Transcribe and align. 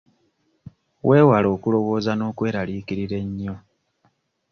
Weewale 1.07 1.47
okulowooza 1.55 2.11
n'okweraliikirira 2.15 3.15
ennyo. 3.23 3.55